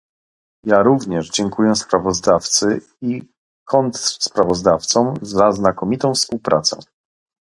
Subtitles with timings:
[0.65, 3.21] Ja również dziękuję sprawozdawcy i
[3.67, 6.77] kontrsprawozdawcom za znakomitą współpracę